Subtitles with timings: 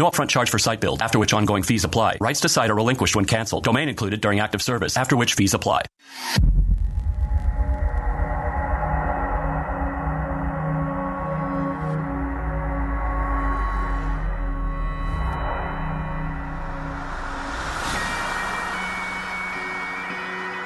[0.00, 2.16] No upfront charge for site build, after which ongoing fees apply.
[2.22, 3.64] Rights to site are relinquished when canceled.
[3.64, 5.82] Domain included during active service, after which fees apply.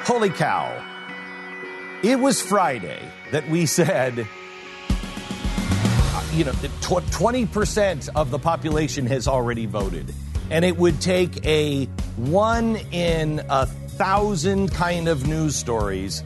[0.05, 0.81] Holy cow.
[2.03, 3.01] It was Friday
[3.31, 4.25] that we said
[6.35, 10.13] you know, 20% of the population has already voted.
[10.51, 11.85] And it would take a
[12.17, 16.23] one in a thousand kind of news stories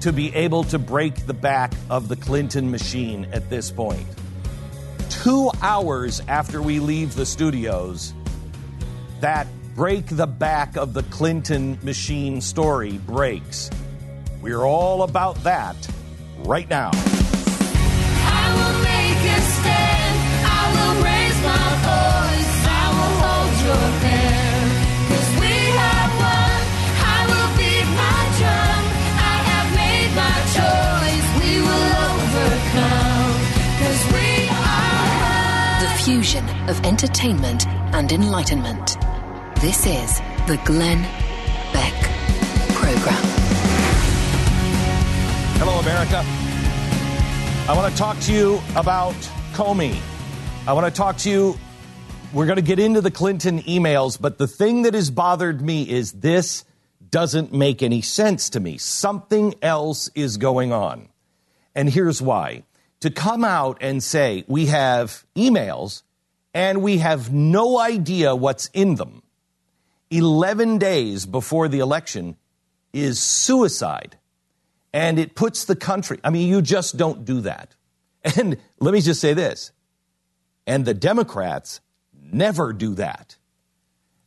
[0.00, 4.06] to be able to break the back of the Clinton machine at this point.
[5.08, 8.12] Two hours after we leave the studios,
[9.20, 13.70] that break the back of the Clinton machine story breaks.
[14.42, 15.76] We're all about that
[16.38, 16.90] right now.
[36.04, 38.98] Fusion of entertainment and enlightenment.
[39.62, 41.00] This is the Glenn
[41.72, 41.94] Beck
[42.74, 43.24] Program.
[45.56, 46.22] Hello, America.
[47.66, 49.14] I want to talk to you about
[49.54, 49.98] Comey.
[50.66, 51.58] I want to talk to you.
[52.34, 55.88] We're going to get into the Clinton emails, but the thing that has bothered me
[55.88, 56.66] is this
[57.10, 58.76] doesn't make any sense to me.
[58.76, 61.08] Something else is going on.
[61.74, 62.64] And here's why
[63.04, 66.02] to come out and say we have emails
[66.54, 69.22] and we have no idea what's in them
[70.10, 72.34] 11 days before the election
[72.94, 74.16] is suicide.
[74.94, 77.74] And it puts the country, I mean, you just don't do that.
[78.38, 79.70] And let me just say this
[80.66, 81.82] and the Democrats
[82.32, 83.36] never do that.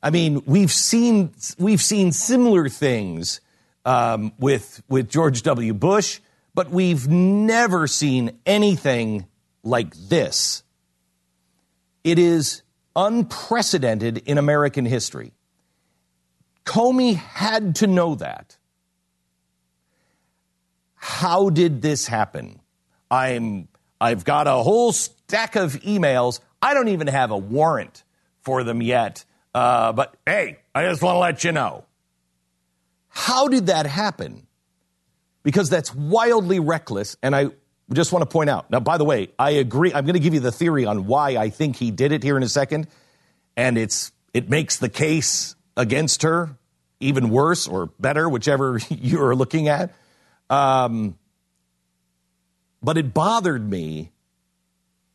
[0.03, 3.41] I mean, we've seen, we've seen similar things
[3.85, 5.73] um, with, with George W.
[5.73, 6.19] Bush
[6.57, 9.27] but we've never seen anything
[9.61, 10.63] like this.
[12.03, 12.63] It is
[12.95, 15.33] unprecedented in American history.
[16.65, 18.57] Comey had to know that.
[20.95, 22.59] How did this happen?
[23.11, 23.67] I'm
[24.01, 26.39] I've got a whole stack of emails.
[26.59, 28.03] I don't even have a warrant
[28.41, 29.25] for them yet.
[29.53, 31.85] Uh, but hey, I just want to let you know.
[33.09, 34.46] How did that happen?
[35.47, 37.15] Because that's wildly reckless.
[37.23, 37.51] And I
[37.93, 39.93] just want to point out now, by the way, I agree.
[39.93, 42.35] I'm going to give you the theory on why I think he did it here
[42.35, 42.89] in a second.
[43.55, 46.57] And it's, it makes the case against her
[46.99, 49.95] even worse or better, whichever you're looking at.
[50.49, 51.17] Um,
[52.83, 54.11] but it bothered me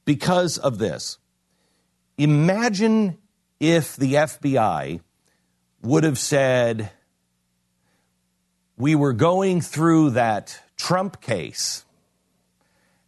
[0.07, 1.19] because of this.
[2.17, 3.19] Imagine
[3.61, 5.03] if the FBI
[5.83, 6.91] would have said,
[8.77, 11.85] we were going through that Trump case,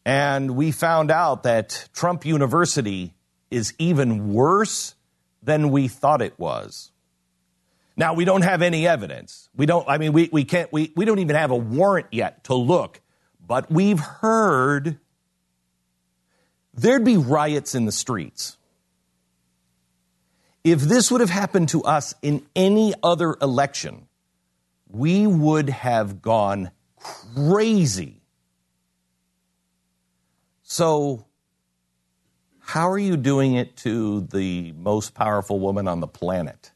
[0.04, 3.14] and we found out that Trump University
[3.50, 4.94] is even worse
[5.42, 6.90] than we thought it was.
[7.96, 9.48] Now, we don't have any evidence.
[9.54, 12.44] We don't, I mean, we, we can't, we, we don't even have a warrant yet
[12.44, 13.00] to look,
[13.46, 14.98] but we've heard
[16.74, 18.56] there'd be riots in the streets.
[20.64, 24.08] If this would have happened to us in any other election,
[24.94, 28.22] we would have gone crazy.
[30.62, 31.26] So,
[32.60, 36.70] how are you doing it to the most powerful woman on the planet?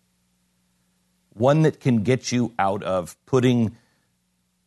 [1.30, 3.76] One that can get you out of putting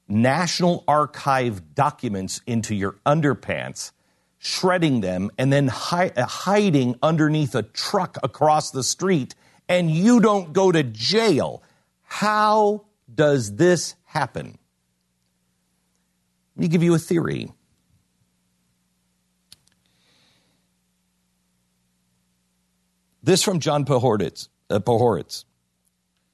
[0.08, 3.92] National Archive documents into your underpants,
[4.40, 9.36] shredding them, and then hi- uh, hiding underneath a truck across the street
[9.68, 11.62] and you don't go to jail.
[12.04, 12.86] How
[13.22, 14.58] does this happen?
[16.56, 17.52] Let me give you a theory.
[23.22, 24.50] This from John Podhoretz.
[24.72, 25.46] Uh, Podhoretz.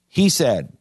[0.08, 0.78] He said,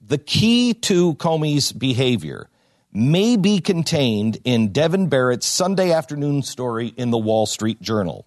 [0.00, 2.48] the key to Comey's behavior
[2.90, 8.26] may be contained in Devlin Barrett's Sunday afternoon story in the Wall Street Journal,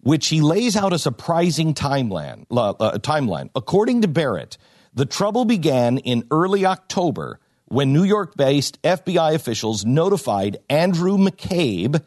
[0.00, 2.46] which he lays out a surprising timeline.
[2.50, 3.48] Uh, timeline.
[3.54, 4.58] According to Barrett,
[4.94, 12.02] the trouble began in early October when New York based FBI officials notified Andrew McCabe,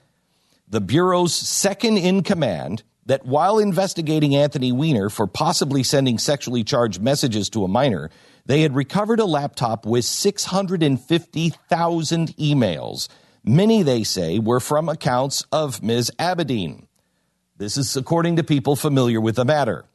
[0.68, 7.02] the Bureau's second in command, that while investigating Anthony Weiner for possibly sending sexually charged
[7.02, 8.10] messages to a minor,
[8.46, 13.08] they had recovered a laptop with 650,000 emails.
[13.44, 16.12] Many, they say, were from accounts of Ms.
[16.20, 16.88] Abedin.
[17.58, 19.86] This is according to people familiar with the matter.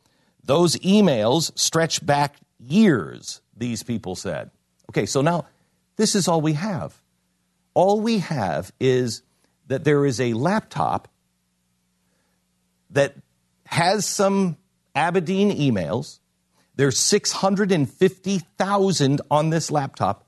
[0.44, 2.36] Those emails stretch back
[2.66, 4.50] years, these people said.
[4.90, 5.46] Okay, so now
[5.96, 6.94] this is all we have.
[7.74, 9.22] All we have is
[9.66, 11.08] that there is a laptop
[12.90, 13.16] that
[13.66, 14.56] has some
[14.94, 16.20] Abedin emails.
[16.76, 20.24] There's 650,000 on this laptop.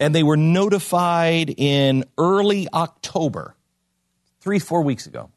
[0.00, 3.56] And they were notified in early October,
[4.40, 5.30] three, four weeks ago.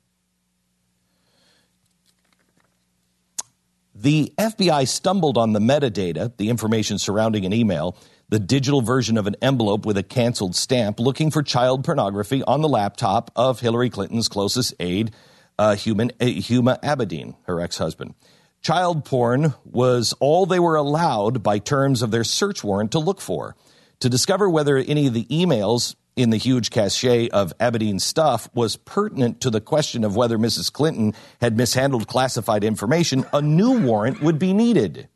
[3.99, 7.97] The FBI stumbled on the metadata, the information surrounding an email,
[8.29, 12.61] the digital version of an envelope with a canceled stamp, looking for child pornography on
[12.61, 15.13] the laptop of Hillary Clinton's closest aide,
[15.57, 18.13] uh, Human, uh, Huma Abedin, her ex husband.
[18.61, 23.19] Child porn was all they were allowed by terms of their search warrant to look
[23.19, 23.55] for.
[24.01, 28.75] To discover whether any of the emails in the huge cache of Abedin's stuff was
[28.75, 30.74] pertinent to the question of whether Mrs.
[30.74, 35.08] Clinton had mishandled classified information, a new warrant would be needed.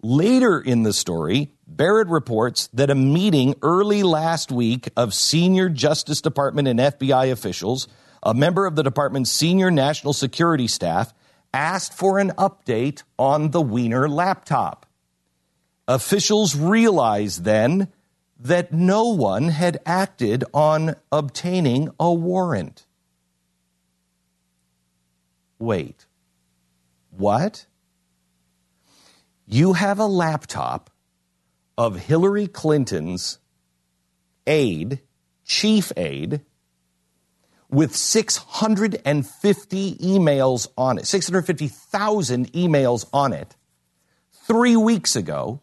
[0.00, 6.20] Later in the story, Barrett reports that a meeting early last week of senior Justice
[6.20, 7.88] Department and FBI officials,
[8.22, 11.12] a member of the department's senior national security staff,
[11.52, 14.86] asked for an update on the Weiner laptop.
[15.88, 17.88] Officials realized then
[18.42, 22.86] that no one had acted on obtaining a warrant.
[25.58, 26.06] Wait,
[27.10, 27.66] what?
[29.46, 30.90] You have a laptop
[31.76, 33.38] of Hillary Clinton's
[34.46, 35.00] aide,
[35.44, 36.40] chief aide,
[37.68, 43.54] with 650 emails on it, 650,000 emails on it.
[44.46, 45.60] Three weeks ago,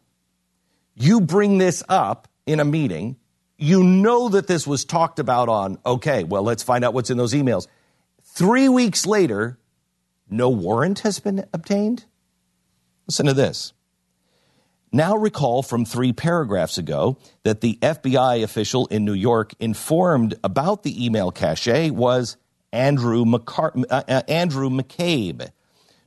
[0.93, 3.17] you bring this up in a meeting.
[3.57, 7.17] You know that this was talked about on, okay, well, let's find out what's in
[7.17, 7.67] those emails.
[8.23, 9.59] Three weeks later,
[10.29, 12.05] no warrant has been obtained?
[13.07, 13.73] Listen to this.
[14.91, 20.83] Now recall from three paragraphs ago that the FBI official in New York informed about
[20.83, 22.37] the email cache was
[22.71, 25.49] Andrew, uh, uh, Andrew McCabe.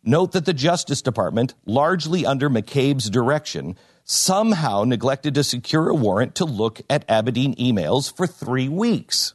[0.02, 3.76] Note that the Justice Department, largely under McCabe's direction,
[4.10, 9.34] somehow neglected to secure a warrant to look at Abedin emails for three weeks.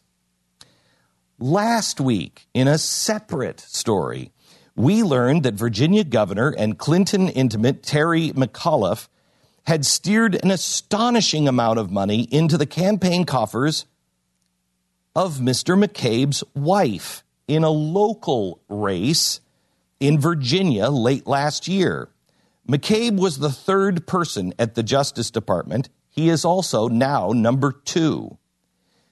[1.39, 4.33] Last week, in a separate story,
[4.75, 9.07] we learned that Virginia Governor and Clinton intimate Terry McAuliffe
[9.65, 13.85] had steered an astonishing amount of money into the campaign coffers
[15.15, 15.81] of Mr.
[15.81, 19.39] McCabe's wife in a local race
[20.01, 22.09] in Virginia late last year.
[22.67, 25.89] McCabe was the third person at the Justice Department.
[26.09, 28.39] He is also now number two.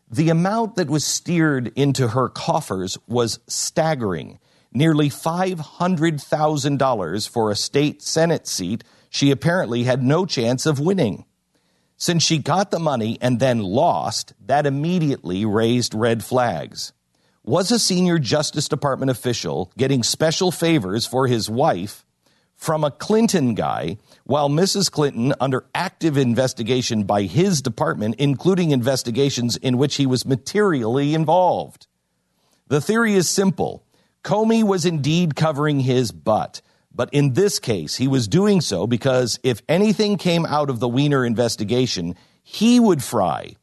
[0.10, 4.40] The amount that was steered into her coffers was staggering
[4.74, 11.26] nearly $500,000 for a state Senate seat she apparently had no chance of winning.
[11.96, 16.92] Since she got the money and then lost, that immediately raised red flags.
[17.44, 22.04] Was a senior Justice Department official getting special favors for his wife
[22.64, 24.90] from a Clinton guy while Mrs.
[24.90, 31.88] Clinton, under active investigation by his department, including investigations in which he was materially involved?
[32.70, 33.84] The theory is simple.
[34.24, 36.62] Comey was indeed covering his butt.
[36.96, 40.88] But in this case, he was doing so because if anything came out of the
[40.88, 43.56] Weiner investigation, he would fry.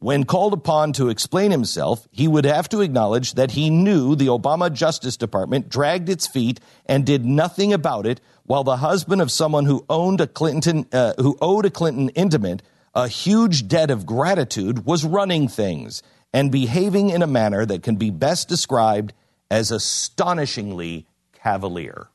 [0.00, 4.28] When called upon to explain himself, he would have to acknowledge that he knew the
[4.28, 9.30] Obama Justice Department dragged its feet and did nothing about it, while the husband of
[9.30, 12.62] someone who owned a Clinton, uh, who owed a Clinton intimate
[12.94, 16.02] a huge debt of gratitude was running things
[16.32, 19.12] and behaving in a manner that can be best described
[19.50, 22.08] as astonishingly cavalier.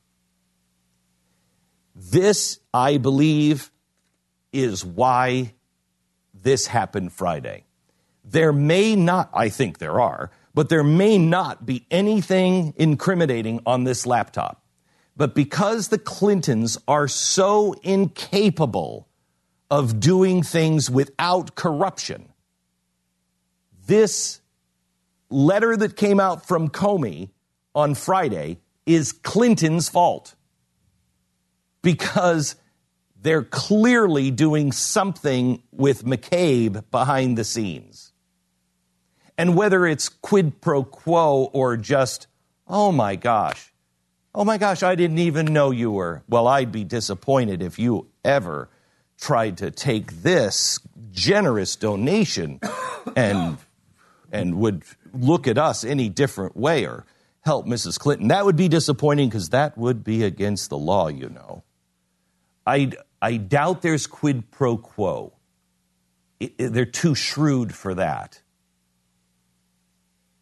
[1.94, 3.70] This, I believe,
[4.52, 5.54] is why
[6.34, 7.64] this happened Friday.
[8.24, 13.84] There may not, I think there are, but there may not be anything incriminating on
[13.84, 14.63] this laptop.
[15.16, 19.08] But because the Clintons are so incapable
[19.70, 22.28] of doing things without corruption,
[23.86, 24.40] this
[25.30, 27.30] letter that came out from Comey
[27.74, 30.34] on Friday is Clinton's fault
[31.82, 32.56] because
[33.20, 38.12] they're clearly doing something with McCabe behind the scenes.
[39.36, 42.26] And whether it's quid pro quo or just,
[42.68, 43.73] oh my gosh,
[44.34, 46.22] oh my gosh, I didn't even know you were.
[46.28, 48.68] Well, I'd be disappointed if you ever
[49.20, 50.80] tried to take this
[51.12, 52.60] generous donation
[53.16, 53.58] and
[54.32, 57.06] and would look at us any different way or
[57.44, 57.98] help Mrs.
[57.98, 58.28] Clinton.
[58.28, 61.62] That would be disappointing because that would be against the law, you know.
[62.66, 65.34] I, I doubt there's quid pro quo.
[66.40, 68.40] It, it, they're too shrewd for that.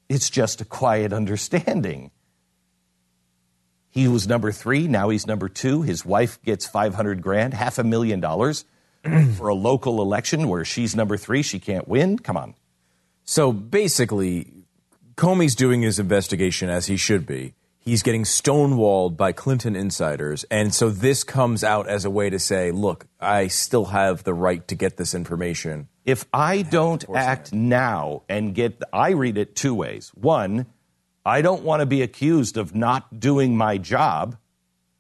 [0.09, 2.13] It's just a quiet understanding.
[3.93, 5.83] He was number three, now he's number two.
[5.83, 8.65] His wife gets 500 grand, half a million dollars
[9.37, 12.19] for a local election where she's number three, she can't win.
[12.19, 12.55] Come on.
[13.25, 14.51] So basically,
[15.15, 17.53] Comey's doing his investigation as he should be.
[17.81, 20.45] He's getting stonewalled by Clinton insiders.
[20.45, 24.35] And so this comes out as a way to say, look, I still have the
[24.35, 25.89] right to get this information.
[26.07, 30.13] If I don't act now and get, I read it two ways.
[30.15, 30.67] One,
[31.25, 34.37] I don't want to be accused of not doing my job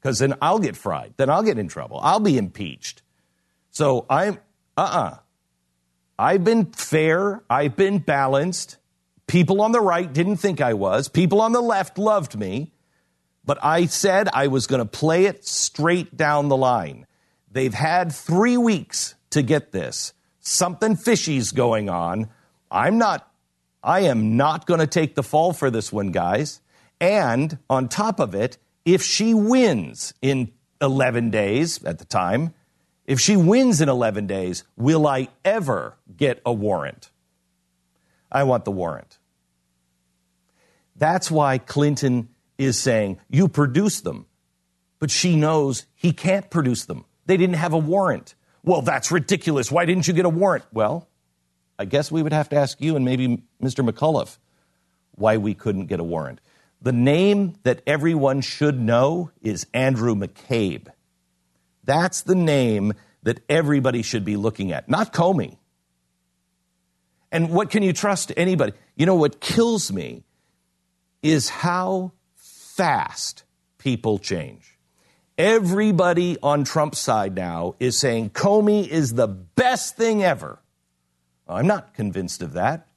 [0.00, 1.14] because then I'll get fried.
[1.16, 2.00] Then I'll get in trouble.
[2.02, 3.02] I'll be impeached.
[3.70, 4.38] So I'm,
[4.76, 5.10] uh uh-uh.
[5.10, 5.16] uh.
[6.18, 7.42] I've been fair.
[7.50, 8.76] I've been balanced.
[9.26, 11.08] People on the right didn't think I was.
[11.08, 12.72] People on the left loved me.
[13.44, 17.06] But I said I was going to play it straight down the line.
[17.50, 20.12] They've had three weeks to get this.
[20.40, 22.28] Something fishy's going on.
[22.70, 23.28] I'm not,
[23.82, 26.60] I am not going to take the fall for this one, guys.
[27.00, 32.54] And on top of it, if she wins in 11 days at the time,
[33.06, 37.10] if she wins in 11 days, will I ever get a warrant?
[38.30, 39.18] I want the warrant.
[40.96, 44.26] That's why Clinton is saying, You produce them.
[44.98, 47.04] But she knows he can't produce them.
[47.26, 48.36] They didn't have a warrant.
[48.62, 49.72] Well, that's ridiculous.
[49.72, 50.64] Why didn't you get a warrant?
[50.72, 51.08] Well,
[51.82, 53.84] I guess we would have to ask you and maybe Mr.
[53.84, 54.38] McAuliffe
[55.16, 56.40] why we couldn't get a warrant.
[56.80, 60.86] The name that everyone should know is Andrew McCabe.
[61.82, 62.92] That's the name
[63.24, 65.56] that everybody should be looking at, not Comey.
[67.32, 68.74] And what can you trust anybody?
[68.94, 70.22] You know what kills me
[71.20, 73.42] is how fast
[73.78, 74.78] people change.
[75.36, 80.62] Everybody on Trump's side now is saying Comey is the best thing ever.
[81.49, 82.88] I'm not convinced of that.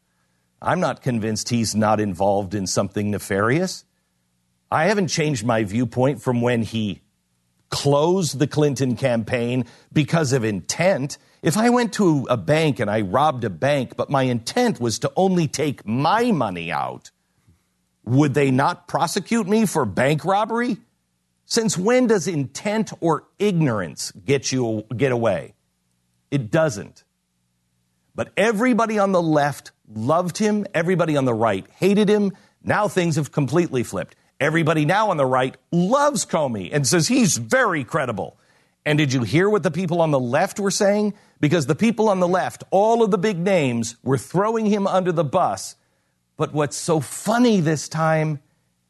[0.62, 3.86] I'm not convinced he's not involved in something nefarious.
[4.72, 7.02] I haven't changed my viewpoint from when he
[7.70, 11.18] closed the Clinton campaign because of intent.
[11.42, 15.00] If I went to a bank and I robbed a bank, but my intent was
[15.00, 17.12] to only take my money out,
[18.04, 20.78] would they not prosecute me for bank robbery?
[21.46, 25.54] Since when does intent or ignorance get you get away?
[26.32, 27.05] It doesn't.
[28.16, 32.32] But everybody on the left loved him, everybody on the right hated him.
[32.64, 34.16] Now things have completely flipped.
[34.40, 38.38] Everybody now on the right loves Comey and says he's very credible.
[38.86, 41.14] And did you hear what the people on the left were saying?
[41.40, 45.12] Because the people on the left, all of the big names, were throwing him under
[45.12, 45.76] the bus
[46.38, 48.40] but what's so funny this time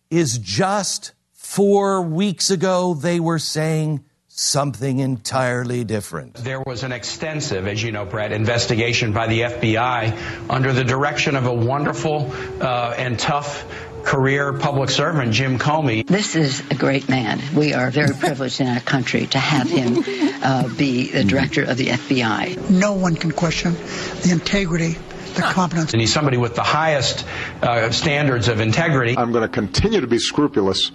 [0.09, 4.03] is just four weeks ago, they were saying
[4.35, 6.35] something entirely different.
[6.35, 11.37] There was an extensive, as you know, Brett, investigation by the FBI under the direction
[11.37, 13.65] of a wonderful uh, and tough
[14.03, 16.05] career public servant, Jim Comey.
[16.05, 17.41] This is a great man.
[17.55, 20.03] We are very privileged in our country to have him
[20.43, 22.69] uh, be the director of the FBI.
[22.69, 24.97] No one can question the integrity
[25.35, 25.93] the competence.
[25.93, 27.25] And he's somebody with the highest
[27.61, 29.17] uh, standards of integrity.
[29.17, 30.91] I'm going to continue to be scrupulous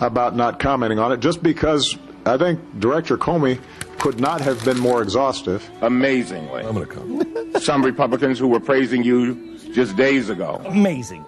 [0.00, 3.60] about not commenting on it just because I think Director Comey
[3.98, 5.68] could not have been more exhaustive.
[5.82, 6.62] Amazingly.
[6.62, 7.60] I'm going to come.
[7.60, 10.60] Some Republicans who were praising you just days ago.
[10.64, 11.24] Amazing.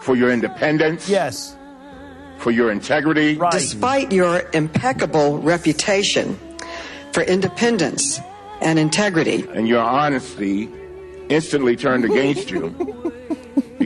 [0.00, 1.08] For your independence.
[1.08, 1.56] Yes.
[2.38, 3.36] For your integrity.
[3.36, 3.52] Right.
[3.52, 6.38] Despite your impeccable reputation
[7.12, 8.20] for independence
[8.60, 9.44] and integrity.
[9.54, 10.68] And your honesty
[11.28, 12.70] instantly turned against you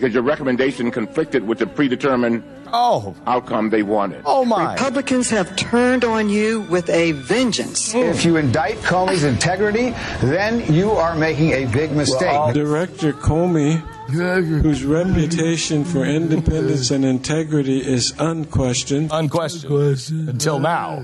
[0.00, 2.42] because your recommendation conflicted with the predetermined
[2.72, 3.14] oh.
[3.26, 4.22] outcome they wanted.
[4.24, 4.72] Oh, my.
[4.72, 7.94] Republicans have turned on you with a vengeance.
[7.94, 9.90] If you indict Comey's integrity,
[10.22, 12.54] then you are making a big mistake.
[12.54, 13.76] Director Comey,
[14.08, 19.10] whose reputation for independence and integrity is unquestioned.
[19.12, 20.28] Unquestioned.
[20.28, 20.96] Until now.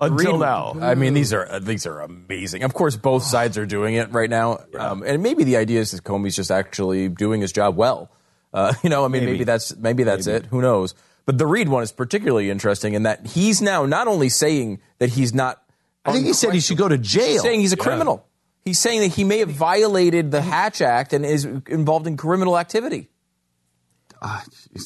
[0.00, 0.76] Until now.
[0.80, 2.62] I mean, these are uh, these are amazing.
[2.62, 5.90] Of course, both sides are doing it right now, um, and maybe the idea is
[5.90, 8.10] that Comey's just actually doing his job well.
[8.52, 9.44] Uh, you know, I mean, maybe, Maybe.
[9.44, 10.46] that's maybe that's it.
[10.46, 10.94] Who knows?
[11.26, 15.10] But the Reid one is particularly interesting in that he's now not only saying that
[15.10, 15.62] he's not.
[16.04, 17.26] I think he said he should go to jail.
[17.26, 17.84] He's saying he's a Yeah.
[17.84, 18.26] criminal.
[18.64, 22.58] He's saying that he may have violated the Hatch Act and is involved in criminal
[22.58, 23.08] activity.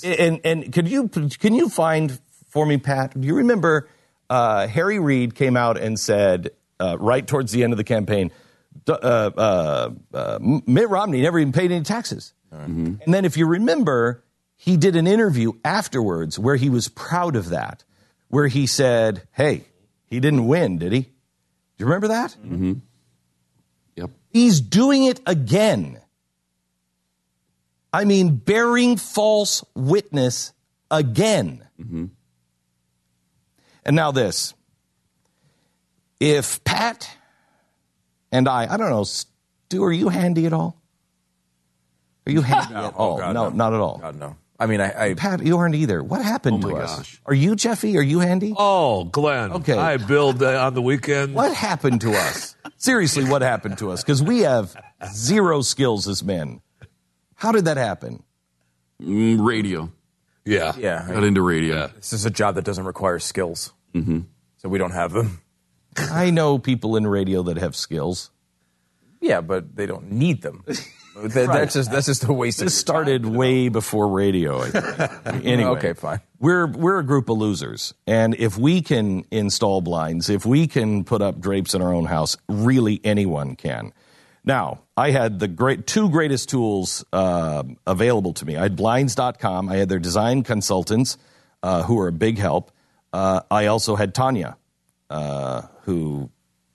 [0.04, 2.18] And and could you can you find
[2.48, 3.18] for me, Pat?
[3.18, 3.88] Do you remember
[4.30, 8.30] uh, Harry Reid came out and said uh, right towards the end of the campaign,
[8.88, 12.32] uh, uh, uh, Mitt Romney never even paid any taxes.
[12.62, 14.24] And then, if you remember,
[14.56, 17.84] he did an interview afterwards where he was proud of that,
[18.28, 19.64] where he said, "Hey,
[20.06, 21.00] he didn't win, did he?
[21.00, 21.10] Do
[21.78, 22.36] you remember that?
[22.40, 22.74] Mm-hmm.
[23.96, 24.10] Yep.
[24.30, 26.00] He's doing it again.
[27.92, 30.52] I mean, bearing false witness
[30.90, 31.66] again.
[31.80, 32.06] Mm-hmm.
[33.84, 34.54] And now this.
[36.20, 37.08] If Pat
[38.32, 40.80] and I, I don't know, Stu, are you handy at all?
[42.26, 42.84] Are you handy No.
[42.86, 43.18] at Oh, all?
[43.18, 43.56] God, no, no.
[43.56, 43.98] not at all.
[43.98, 44.36] God, no.
[44.58, 46.02] I mean, I, I Pat, you aren't either.
[46.02, 46.96] What happened Oh, to my us?
[46.96, 47.20] gosh.
[47.26, 47.96] Are you Jeffy?
[47.98, 48.54] Are you handy?
[48.56, 49.50] Oh, Glenn.
[49.52, 49.76] Okay.
[49.76, 51.34] I build uh, on the weekend.
[51.34, 52.54] What happened to us?
[52.76, 54.02] Seriously, what happened to us?
[54.02, 54.74] Because we have
[55.12, 56.60] zero skills as men.
[57.34, 58.22] How did that happen?
[59.02, 59.90] Mm, radio.
[60.44, 60.72] Yeah.
[60.78, 61.88] yeah, Got into radio.
[61.88, 64.20] this is a job that doesn't require skills, Mm-hmm.
[64.58, 65.40] so we don't have them.
[65.96, 68.30] I know people in radio that have skills.
[69.20, 70.64] Yeah, but they don't need them.
[71.16, 74.60] That- That's just that's just a waste of This started way before radio.
[74.62, 75.44] I think.
[75.46, 76.20] anyway, Okay, fine.
[76.40, 81.04] We're we're a group of losers, and if we can install blinds, if we can
[81.04, 83.92] put up drapes in our own house, really anyone can.
[84.46, 88.56] Now, I had the great two greatest tools uh, available to me.
[88.56, 89.68] I had Blinds.com.
[89.70, 91.16] I had their design consultants,
[91.62, 92.70] uh, who are a big help.
[93.12, 94.58] Uh, I also had Tania,
[95.08, 96.28] uh, who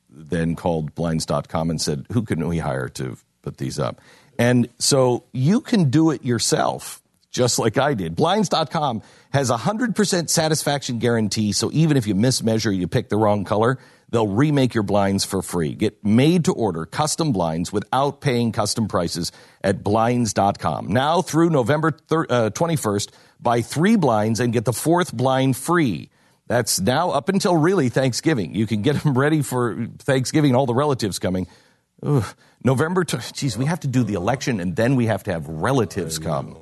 [0.09, 4.01] then called Blinds.com and said, "Who can we hire to put these up?"
[4.39, 8.15] And so you can do it yourself, just like I did.
[8.15, 11.51] Blinds.com has a hundred percent satisfaction guarantee.
[11.51, 13.77] So even if you mismeasure, you pick the wrong color,
[14.09, 15.75] they'll remake your blinds for free.
[15.75, 20.87] Get made to order custom blinds without paying custom prices at Blinds.com.
[20.87, 23.09] Now through November thir- uh, 21st,
[23.41, 26.09] buy three blinds and get the fourth blind free.
[26.47, 28.55] That's now up until really Thanksgiving.
[28.55, 31.45] You can get them ready for Thanksgiving all the relatives coming.
[32.03, 32.25] Ugh.
[32.63, 35.47] November, t- geez, we have to do the election and then we have to have
[35.47, 36.57] relatives come.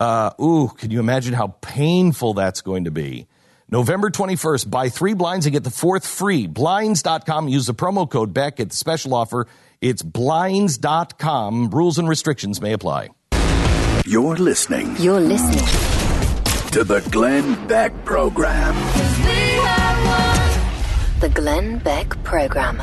[0.00, 3.26] Uh, ooh, can you imagine how painful that's going to be?
[3.70, 6.46] November 21st, buy three blinds and get the fourth free.
[6.46, 9.46] Blinds.com, use the promo code Beck, at the special offer.
[9.80, 11.70] It's blinds.com.
[11.70, 13.08] Rules and restrictions may apply.
[14.06, 15.64] You're listening You're listening
[16.72, 18.74] to the Glenn Beck Program.
[21.20, 22.82] the Glenn Beck Program.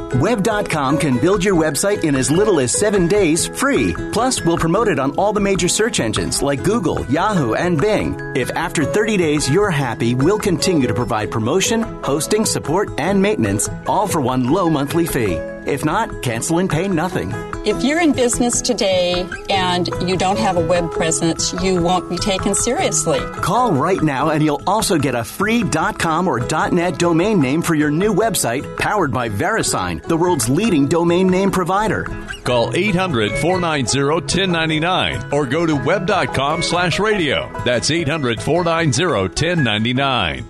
[0.15, 3.93] Web.com can build your website in as little as seven days free.
[4.11, 8.19] Plus, we'll promote it on all the major search engines like Google, Yahoo, and Bing.
[8.35, 13.69] If after 30 days you're happy, we'll continue to provide promotion, hosting, support, and maintenance,
[13.87, 15.39] all for one low monthly fee.
[15.65, 17.31] If not, cancel and pay nothing.
[17.63, 22.17] If you're in business today and you don't have a web presence, you won't be
[22.17, 23.19] taken seriously.
[23.35, 25.63] Call right now and you'll also get a free
[25.99, 26.39] .com or
[26.71, 31.51] .net domain name for your new website powered by VeriSign, the world's leading domain name
[31.51, 32.03] provider.
[32.43, 37.51] Call 800 490 1099 or go to web.com slash radio.
[37.65, 40.45] That's 800 490 1099.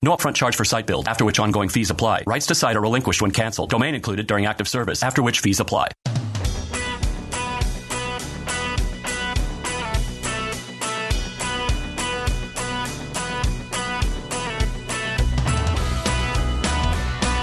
[0.00, 2.22] No upfront charge for site build, after which ongoing fees apply.
[2.26, 3.70] Rights to site are relinquished when canceled.
[3.70, 5.88] Domain included during active service, after which fees apply.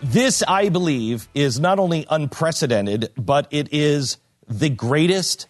[0.03, 5.47] This, I believe, is not only unprecedented, but it is the greatest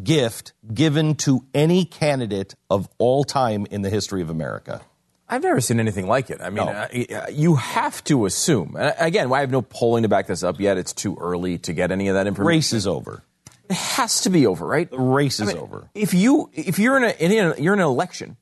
[0.00, 4.82] gift given to any candidate of all time in the history of America.
[5.28, 6.40] I've never seen anything like it.
[6.40, 6.86] I mean, uh,
[7.32, 8.76] you have to assume.
[8.78, 10.78] Again, I have no polling to back this up yet.
[10.78, 12.46] It's too early to get any of that information.
[12.46, 13.24] Race is over.
[13.68, 14.90] It has to be over, right?
[14.90, 15.88] The race is I mean, over.
[15.94, 18.36] If you if you're in a, in a you're in an election,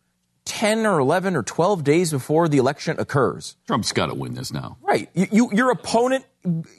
[0.44, 4.52] ten or eleven or twelve days before the election occurs, Trump's got to win this
[4.52, 4.76] now.
[4.82, 5.08] right?
[5.14, 6.24] You, you your opponent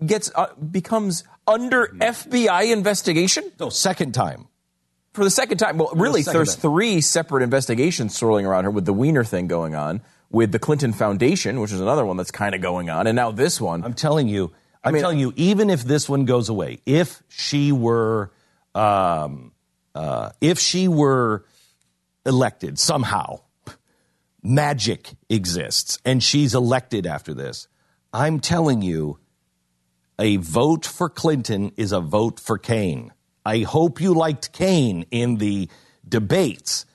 [0.05, 3.51] gets uh, becomes under FBI investigation.
[3.59, 4.47] No, second time.
[5.13, 5.77] For the second time.
[5.77, 6.61] Well, really, second there's time.
[6.61, 10.91] three separate investigations swirling around her with the Weiner thing going on, with the Clinton
[10.91, 13.83] Foundation, which is another one that's kind of going on, and now this one.
[13.85, 14.51] I'm telling you,
[14.83, 18.29] I'm mean- telling you, even if this one goes away, if she were,
[18.75, 19.53] um,
[19.95, 21.45] uh, if she were
[22.25, 23.39] elected somehow,
[24.43, 27.67] magic exists, and she's elected after this.
[28.13, 29.19] I'm telling you,
[30.19, 33.11] a vote for Clinton is a vote for Kaine.
[33.45, 35.69] I hope you liked Kaine in the
[36.07, 36.85] debates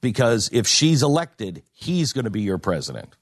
[0.00, 3.16] because if she's elected, he's going to be your president.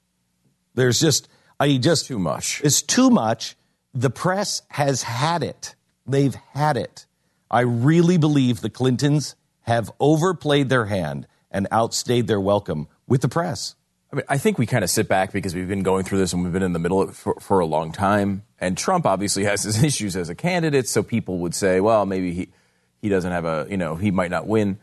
[0.75, 1.27] There's just,
[1.59, 2.61] I just too much.
[2.63, 3.55] It's too much.
[3.93, 5.75] The press has had it.
[6.05, 7.05] They've had it.
[7.51, 13.29] I really believe the Clintons have overplayed their hand and outstayed their welcome with the
[13.29, 13.75] press.
[14.11, 16.33] I mean, I think we kind of sit back because we've been going through this
[16.33, 18.43] and we've been in the middle of it for, for a long time.
[18.59, 22.33] And Trump obviously has his issues as a candidate, so people would say, well, maybe
[22.33, 22.49] he,
[23.01, 24.79] he doesn't have a, you know, he might not win.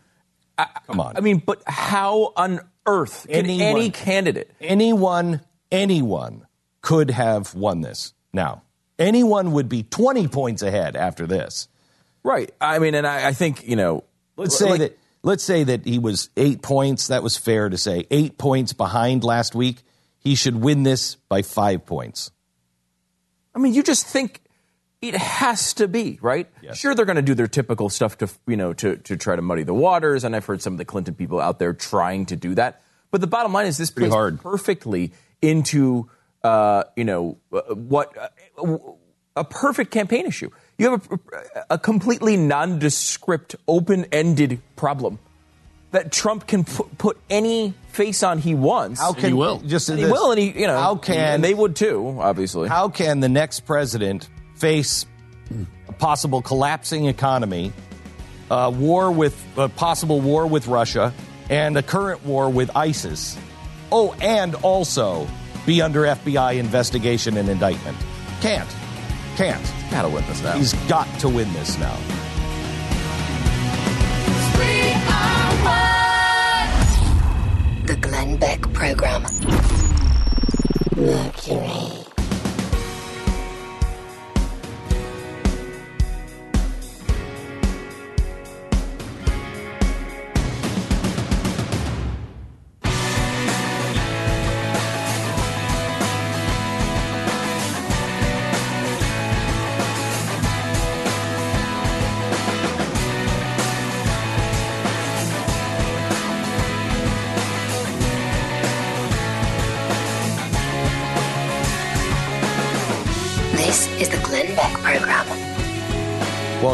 [0.59, 1.17] I, Come on.
[1.17, 4.51] I mean, but how on earth can Anyone- any candidate?
[4.61, 5.41] Anyone,
[5.73, 6.47] anyone
[6.81, 8.15] could have won this.
[8.33, 8.63] Now,
[8.99, 11.69] anyone would be 20 points ahead after this.
[12.27, 12.51] Right.
[12.61, 14.03] I mean, and I, I think, you know,
[14.37, 17.79] Let's say like- that let's say that he was 8 points, that was fair to
[17.79, 18.05] say.
[18.11, 19.77] 8 points behind last week.
[20.19, 22.33] He should win this by 5 points.
[23.55, 24.43] I mean, you just think
[25.01, 26.49] it has to be right.
[26.75, 29.43] Sure, they're going to do their typical stuff to you know to to try to
[29.43, 32.37] muddy the waters, and I've heard some of the Clinton people out there trying to
[32.37, 32.83] do that.
[33.11, 34.41] But the bottom line is this plays hard.
[34.41, 36.11] perfectly into
[36.43, 38.77] uh, you know uh, what uh,
[39.37, 40.51] a perfect campaign issue.
[40.79, 41.19] You have a,
[41.71, 45.19] a completely nondescript, open-ended problem
[45.93, 49.01] that Trump can put, put any face on he wants.
[49.01, 49.61] How can he will.
[49.61, 52.69] just And he will, and he you know how can and they would too, obviously.
[52.69, 55.07] How can the next president face
[55.89, 57.73] a possible collapsing economy,
[58.51, 61.15] a war with a possible war with Russia,
[61.49, 63.39] and a current war with ISIS?
[63.91, 65.27] Oh, and also
[65.65, 67.97] be under FBI investigation and indictment.
[68.43, 68.69] Can't.
[69.37, 69.61] Can't.
[69.61, 70.53] He's Gotta win this now.
[70.53, 71.95] He's got to win this now.
[77.85, 79.23] The Glenn Beck Program.
[80.97, 82.06] Mercury.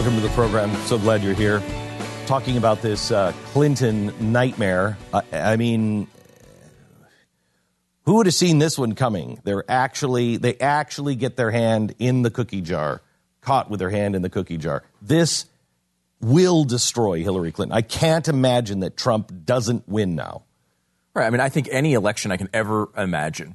[0.02, 0.74] Welcome to the program.
[0.86, 1.62] So glad you're here.
[2.26, 4.98] Talking about this uh, Clinton nightmare.
[5.14, 6.08] I, I mean,
[8.04, 9.40] who would have seen this one coming?
[9.44, 13.00] They're actually they actually get their hand in the cookie jar,
[13.42, 14.82] caught with their hand in the cookie jar.
[15.00, 15.46] This
[16.20, 17.76] will destroy Hillary Clinton.
[17.76, 20.42] I can't imagine that Trump doesn't win now.
[21.14, 21.28] Right.
[21.28, 23.54] I mean, I think any election I can ever imagine,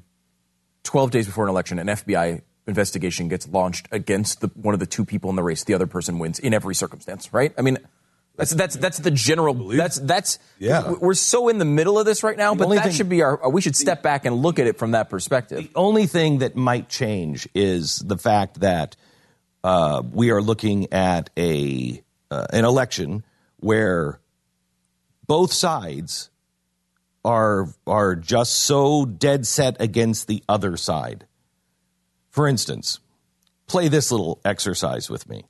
[0.83, 4.85] 12 days before an election, an FBI investigation gets launched against the, one of the
[4.85, 5.63] two people in the race.
[5.63, 7.53] The other person wins in every circumstance, right?
[7.57, 7.77] I mean,
[8.35, 9.55] that's that's that's the general.
[9.55, 10.37] That's that's.
[10.59, 10.91] Yeah.
[10.91, 13.49] We're so in the middle of this right now, but that thing- should be our.
[13.49, 15.63] We should step back and look at it from that perspective.
[15.63, 18.95] The only thing that might change is the fact that
[19.63, 23.23] uh, we are looking at a uh, an election
[23.57, 24.19] where
[25.25, 26.29] both sides
[27.25, 31.25] are are just so dead set against the other side.
[32.37, 32.99] For instance,
[33.65, 35.45] play this little exercise with me.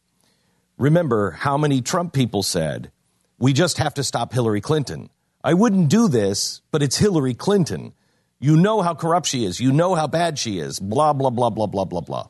[0.78, 2.93] Remember how many Trump people said,
[3.38, 5.10] "We just have to stop Hillary Clinton."
[5.43, 7.91] I wouldn't do this, but it's Hillary Clinton.
[8.39, 9.60] You know how corrupt she is.
[9.60, 10.80] You know how bad she is.
[10.80, 12.28] Blah, blah, blah, blah, blah, blah, blah.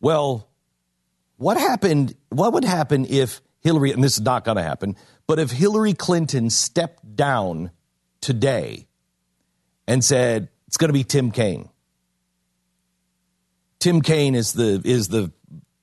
[0.00, 0.48] Well,
[1.36, 2.14] what happened?
[2.28, 4.94] What would happen if Hillary, and this is not going to happen,
[5.26, 7.72] but if Hillary Clinton stepped down
[8.20, 8.86] today
[9.88, 11.68] and said, it's going to be Tim Kaine?
[13.82, 15.32] Tim Kaine is the is the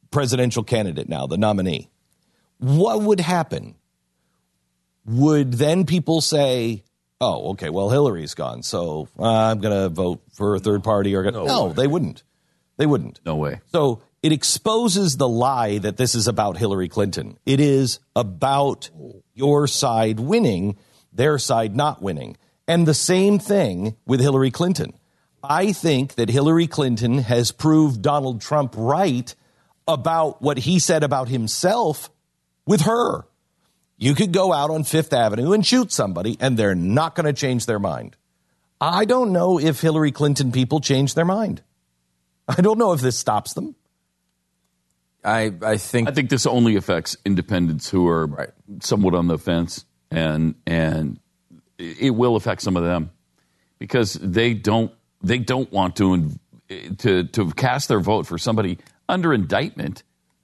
[0.09, 1.89] presidential candidate now, the nominee.
[2.59, 3.75] What would happen?
[5.05, 6.85] Would then people say,
[7.19, 11.13] "Oh, okay, well Hillary's gone, so uh, I'm going to vote for a third party"?
[11.13, 12.23] Or no, no they wouldn't.
[12.77, 13.19] They wouldn't.
[13.25, 13.59] No way.
[13.73, 17.38] So it exposes the lie that this is about Hillary Clinton.
[17.45, 18.89] It is about
[19.33, 20.77] your side winning,
[21.12, 22.38] their side not winning.
[22.65, 24.93] And the same thing with Hillary Clinton.
[25.43, 29.34] I think that Hillary Clinton has proved Donald Trump right
[29.88, 32.10] about what he said about himself
[32.65, 33.25] with her.
[33.97, 37.34] You could go out on Fifth Avenue and shoot somebody, and they're not going to
[37.34, 38.15] change their mind.
[38.80, 41.62] I don't know if Hillary Clinton people change their mind.
[42.47, 43.75] I don't know if this stops them.
[45.23, 48.49] I, I think I think this only affects independents who are right.
[48.80, 51.19] somewhat on the fence, and and
[51.78, 53.12] it will affect some of them
[53.80, 56.32] because they don't they don't want to
[56.99, 58.77] to to cast their vote for somebody
[59.08, 60.03] under indictment,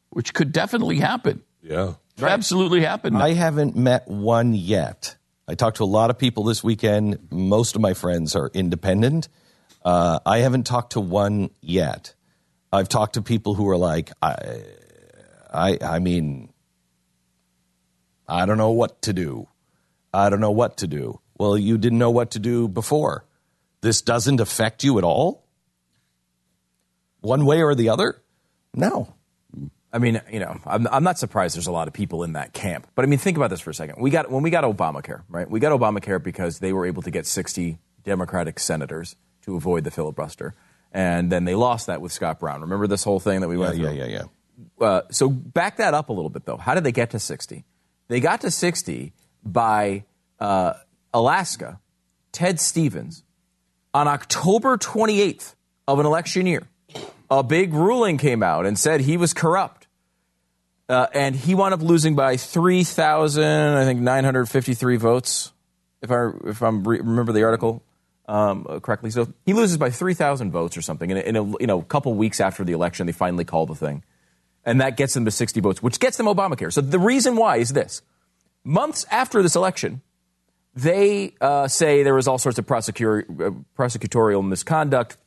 [0.09, 1.43] which could definitely happen.
[1.61, 2.31] Yeah, right.
[2.31, 3.15] absolutely happen.
[3.15, 5.15] I haven't met one yet.
[5.47, 7.27] I talked to a lot of people this weekend.
[7.31, 9.27] Most of my friends are independent.
[9.83, 12.15] Uh, I haven't talked to one yet.
[12.73, 14.63] I've talked to people who are like, I,
[15.53, 16.51] I, I mean,
[18.27, 19.47] I don't know what to do.
[20.11, 21.21] I don't know what to do.
[21.37, 23.25] Well, you didn't know what to do before.
[23.85, 25.45] This doesn't affect you at all?
[27.21, 28.19] One way or the other?
[28.73, 29.13] No.
[29.93, 32.51] I mean, you know, I'm, I'm not surprised there's a lot of people in that
[32.51, 32.87] camp.
[32.95, 34.01] But I mean, think about this for a second.
[34.01, 35.47] We got when we got Obamacare, right?
[35.47, 39.91] We got Obamacare because they were able to get 60 Democratic senators to avoid the
[39.91, 40.55] filibuster,
[40.91, 42.61] and then they lost that with Scott Brown.
[42.61, 43.91] Remember this whole thing that we yeah, went through?
[43.91, 44.25] Yeah, yeah,
[44.79, 44.83] yeah.
[44.83, 46.57] Uh, so back that up a little bit, though.
[46.57, 47.63] How did they get to 60?
[48.07, 50.05] They got to 60 by
[50.39, 50.73] uh,
[51.13, 51.79] Alaska,
[52.31, 53.21] Ted Stevens,
[53.95, 55.55] on October 28th
[55.87, 56.67] of an election year.
[57.31, 59.87] A big ruling came out and said he was corrupt.
[60.89, 65.53] Uh, and he wound up losing by 3,000, I think, 953 votes,
[66.01, 67.81] if I if I re- remember the article
[68.27, 69.11] um, correctly.
[69.11, 71.09] So he loses by 3,000 votes or something.
[71.11, 74.03] And in a you know couple weeks after the election, they finally call the thing,
[74.65, 76.71] and that gets them to 60 votes, which gets them Obamacare.
[76.71, 78.01] So the reason why is this:
[78.65, 80.01] months after this election,
[80.75, 85.17] they uh, say there was all sorts of uh, prosecutorial misconduct,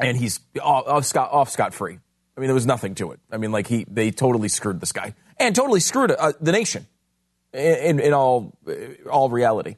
[0.00, 1.98] and he's off, scot off scot free.
[2.36, 3.20] I mean, there was nothing to it.
[3.30, 6.86] I mean, like he they totally screwed this guy and totally screwed uh, the nation
[7.52, 8.56] in, in, all
[9.10, 9.76] all reality.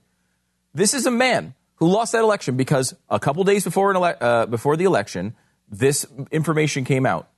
[0.74, 4.46] This is a man who lost that election because a couple days before ele- uh,
[4.46, 5.34] before the election,
[5.68, 7.28] this information came out.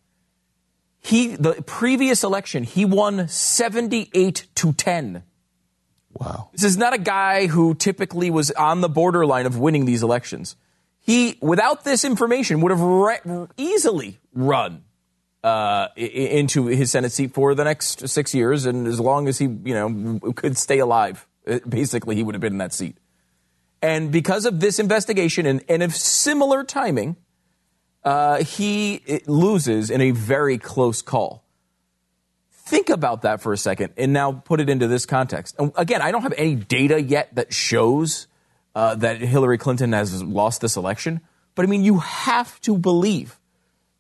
[1.01, 5.23] He the previous election he won seventy eight to ten.
[6.13, 6.51] Wow.
[6.53, 10.57] This is not a guy who typically was on the borderline of winning these elections.
[10.99, 14.85] He, without this information, would have re- easily run
[15.43, 19.47] uh, into his Senate seat for the next six years, and as long as he,
[19.47, 22.99] you know, could stay alive, uh, basically, he would have been in that seat.
[23.81, 27.17] And because of this investigation and, and of similar timing,
[28.05, 31.45] uh, he loses in a very close call.
[32.71, 35.57] Think about that for a second and now put it into this context.
[35.59, 38.29] And again, I don't have any data yet that shows
[38.77, 41.21] uh, that Hillary Clinton has lost this election,
[41.57, 43.41] but I mean, you have to believe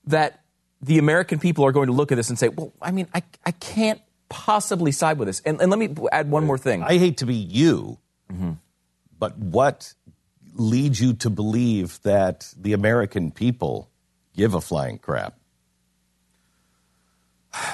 [0.04, 0.44] that
[0.80, 3.24] the American people are going to look at this and say, well, I mean, I,
[3.44, 5.40] I can't possibly side with this.
[5.40, 6.84] And, and let me add one more thing.
[6.84, 7.98] I hate to be you,
[8.32, 8.52] mm-hmm.
[9.18, 9.94] but what
[10.54, 13.90] leads you to believe that the American people
[14.36, 15.39] give a flying crap?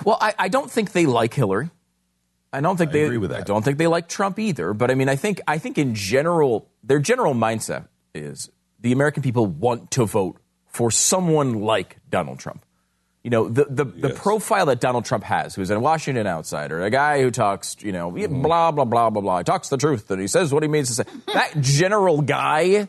[0.05, 1.71] Well, I, I, don't think they like Hillary.
[2.53, 3.41] I don't think I they agree with that.
[3.41, 4.73] I don't think they like Trump either.
[4.73, 9.23] But I mean, I think I think in general, their general mindset is the American
[9.23, 12.65] people want to vote for someone like Donald Trump.
[13.23, 13.95] You know, the the, yes.
[14.03, 17.93] the profile that Donald Trump has, who's a Washington outsider, a guy who talks, you
[17.93, 18.41] know, mm-hmm.
[18.41, 20.89] blah blah blah blah blah, he talks the truth and he says what he means
[20.89, 21.05] to say.
[21.35, 22.87] that general guy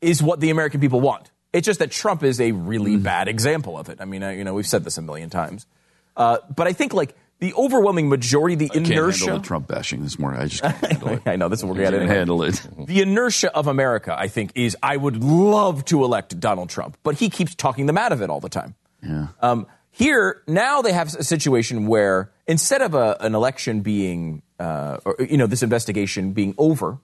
[0.00, 1.30] is what the American people want.
[1.52, 3.04] It's just that Trump is a really mm-hmm.
[3.04, 4.00] bad example of it.
[4.00, 5.66] I mean, I, you know, we've said this a million times.
[6.16, 8.94] Uh, but I think like the overwhelming majority, the I inertia.
[8.94, 10.40] Can't handle the Trump bashing this morning.
[10.40, 11.22] I just can't handle it.
[11.26, 12.64] I know this is what we're going to handle it.
[12.86, 17.16] The inertia of America, I think, is I would love to elect Donald Trump, but
[17.16, 18.76] he keeps talking them out of it all the time.
[19.02, 19.28] Yeah.
[19.40, 24.98] Um, here now they have a situation where instead of a, an election being, uh,
[25.04, 26.98] or you know, this investigation being over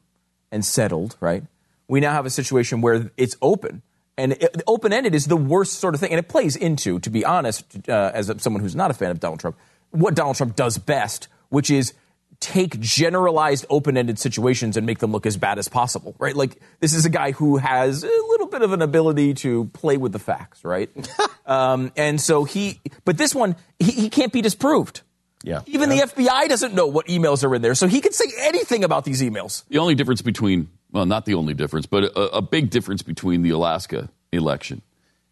[0.53, 1.43] and settled, right?
[1.89, 3.83] We now have a situation where it's open
[4.19, 6.11] and open ended is the worst sort of thing.
[6.11, 9.11] And it plays into, to be honest, uh, as a, someone who's not a fan
[9.11, 9.57] of Donald Trump,
[9.91, 11.95] what Donald Trump does best, which is
[12.41, 16.37] take generalized open-ended situations and make them look as bad as possible, right?
[16.37, 19.97] Like this is a guy who has a little bit of an ability to play
[19.97, 20.91] with the facts, right?
[21.47, 25.03] um, and so he, but this one, he, he can't be disproved.
[25.43, 25.63] Yeah.
[25.67, 28.83] Even the FBI doesn't know what emails are in there, so he can say anything
[28.83, 29.65] about these emails.
[29.69, 33.43] The only difference between, well, not the only difference, but a, a big difference between
[33.43, 34.83] the Alaska election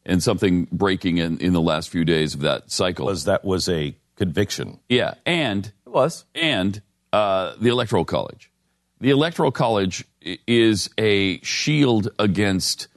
[0.05, 3.69] and something breaking in, in the last few days of that cycle was that was
[3.69, 4.79] a conviction.
[4.89, 6.81] Yeah, and it was, and
[7.13, 8.51] uh, the Electoral College.
[9.01, 10.05] The Electoral College
[10.47, 12.89] is a shield against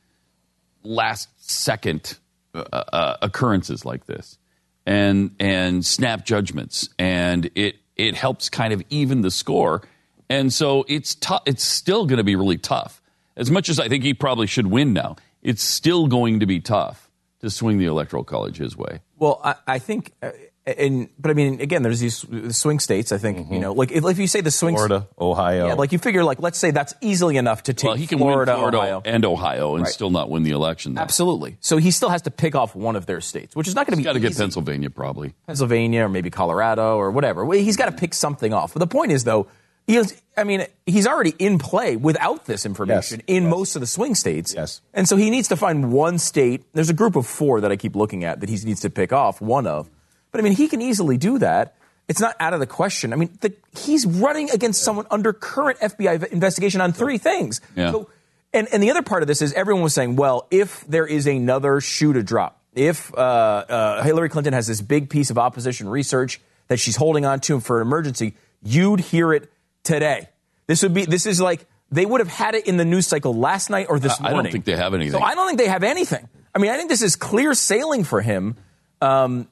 [0.84, 2.18] last second
[2.54, 4.38] uh, uh, occurrences like this,
[4.86, 9.82] and and snap judgments, and it it helps kind of even the score,
[10.30, 11.42] and so it's tough.
[11.46, 13.02] It's still going to be really tough.
[13.36, 16.60] As much as I think he probably should win now, it's still going to be
[16.60, 17.10] tough
[17.42, 19.00] to swing the Electoral College his way.
[19.18, 20.32] Well, I, I think, uh,
[20.68, 23.14] and but I mean, again, there's these swing states.
[23.14, 24.88] I think you know, like if, if you say the swing, Mm-hmm.
[24.88, 25.68] Florida, Ohio.
[25.68, 28.18] yeah, like you figure, like let's say that's easily enough to take well, he can
[28.20, 29.02] Florida, win Florida Ohio.
[29.06, 29.92] and Ohio and Right.
[29.94, 30.94] still not win the election.
[30.96, 31.02] Though.
[31.02, 31.58] Absolutely.
[31.62, 33.94] So he still has to pick off one of their states, which is not going
[33.94, 34.36] to be Got to get.
[34.38, 35.34] Pennsylvania probably.
[35.48, 37.46] Pennsylvania or maybe Colorado or whatever.
[37.46, 38.74] Well, he's got to pick something off.
[38.74, 42.66] But the point is, though, he is, I mean, he's already in play without this
[42.66, 44.54] information in most of the swing states.
[44.56, 44.82] Yes.
[44.94, 46.64] And so he needs to find one state.
[46.74, 49.14] There's a group of four that I keep looking at that he needs to pick
[49.14, 49.90] off one of.
[50.32, 51.76] But I mean, he can easily do that.
[52.08, 53.14] It's not out of the question.
[53.14, 57.62] I mean, the, he's running against someone under current FBI investigation on three things.
[57.76, 57.92] Yeah.
[57.92, 58.10] So,
[58.52, 61.28] and, and the other part of this is everyone was saying, well, if there is
[61.28, 65.88] another shoe to drop, if uh, uh, Hillary Clinton has this big piece of opposition
[65.88, 69.52] research that she's holding on to for an emergency, you'd hear it
[69.84, 70.30] today.
[70.68, 73.34] This would be, this is like, they would have had it in the news cycle
[73.34, 75.20] last night or this I- I don't think they have anything.
[75.20, 76.28] So I don't think they have anything.
[76.54, 78.56] I mean, I think this is clear sailing for him.
[79.02, 79.48] Um,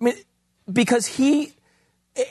[0.00, 0.14] I mean,
[0.72, 1.52] because he,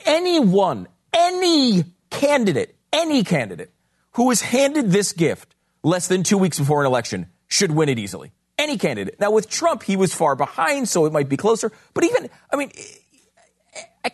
[0.04, 3.72] anyone, any candidate, any candidate
[4.12, 7.98] who is handed this gift less than two weeks before an election should win it
[7.98, 8.32] easily.
[8.58, 9.20] Any candidate.
[9.20, 11.70] Now, with Trump, he was far behind, so it might be closer.
[11.92, 12.70] But even, I mean,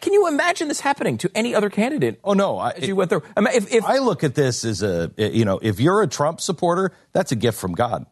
[0.00, 2.20] can you imagine this happening to any other candidate?
[2.24, 2.58] Oh no!
[2.58, 5.10] I, as you went through, I mean, if, if I look at this as a,
[5.16, 8.06] you know, if you're a Trump supporter, that's a gift from God.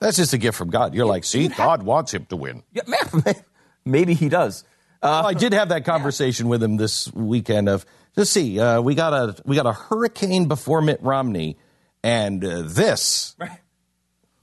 [0.00, 0.94] That's just a gift from God.
[0.94, 2.62] You're like, see, God wants him to win.
[2.72, 2.82] Yeah,
[3.84, 4.64] maybe he does.
[5.02, 7.68] Well, I did have that conversation with him this weekend.
[7.68, 7.84] Of
[8.16, 11.56] just see, uh, we got a we got a hurricane before Mitt Romney,
[12.02, 13.36] and uh, this.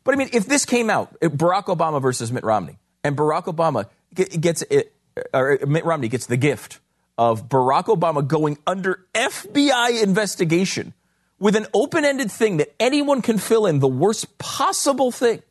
[0.03, 3.88] But I mean, if this came out, Barack Obama versus Mitt Romney, and Barack Obama
[4.13, 6.80] ge- gets it, Uh, or uh, Mitt Romney gets the gift
[7.17, 10.93] of Barack Obama going under FBI investigation
[11.39, 15.41] with an open-ended thing that anyone can fill in the worst possible thing.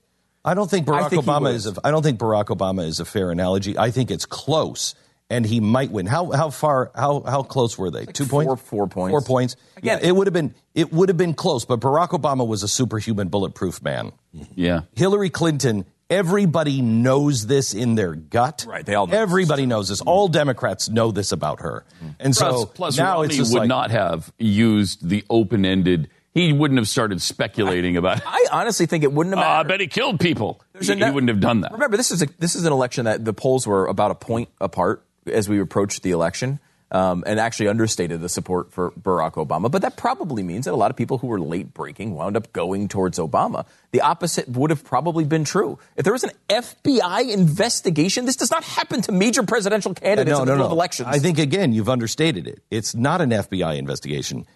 [0.45, 1.67] I don't think Barack think Obama is.
[1.67, 3.79] A, I don't think Barack Obama is a fair analogy.
[3.79, 4.95] I think it's close,
[5.31, 6.05] and he might win.
[6.05, 6.91] How how far?
[6.95, 8.05] How how close were they?
[8.05, 8.49] Two points.
[8.49, 9.11] four- four points.
[9.13, 9.57] Four points.
[9.79, 10.55] Again- yeah, it would have been.
[10.75, 14.13] It would have been close, but Barack Obama was a superhuman, bulletproof man.
[14.55, 14.83] Yeah.
[14.95, 15.87] Hillary Clinton.
[16.11, 18.67] Everybody knows this in their gut.
[18.69, 20.01] Right, they all know Everybody knows this.
[20.03, 21.85] All Democrats know this about her,
[22.21, 26.11] and plus, so plus now Romney would like not have used the open-ended.
[26.33, 28.19] He wouldn't have started speculating about.
[28.19, 28.25] It.
[28.27, 30.61] I honestly think it wouldn't have "Oh, I bet he killed people.
[30.79, 31.73] He, he wouldn't have done that.
[31.73, 34.51] Remember, this is a, this is an election that the polls were about a point
[34.61, 36.61] apart as we approached the election,
[36.95, 39.69] um, and actually understated the support for Barack Obama.
[39.69, 42.53] But that probably means that a lot of people who were late breaking wound up
[42.53, 43.67] going towards Obama.
[43.91, 48.27] The opposite would have probably been true if there was an FBI investigation.
[48.27, 50.73] This does not happen to major presidential candidates no, in the no, middle no.
[50.73, 51.09] of elections.
[51.11, 52.63] I think again you've understated it.
[52.71, 54.47] It's not an FBI investigation.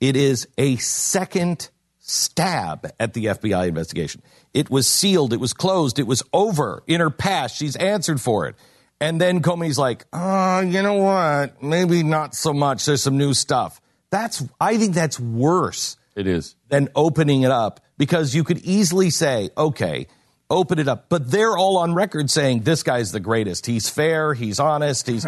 [0.00, 4.22] It is a second stab at the FBI investigation.
[4.54, 5.32] It was sealed.
[5.32, 5.98] It was closed.
[5.98, 7.56] It was over in her past.
[7.56, 8.54] She's answered for it.
[9.00, 11.62] And then Comey's like, oh, you know what?
[11.62, 12.84] Maybe not so much.
[12.84, 13.80] There's some new stuff.
[14.10, 16.56] That's, I think that's worse It is.
[16.68, 20.08] than opening it up because you could easily say, okay,
[20.50, 21.08] open it up.
[21.08, 23.66] But they're all on record saying this guy's the greatest.
[23.66, 24.34] He's fair.
[24.34, 25.06] He's honest.
[25.06, 25.26] He's,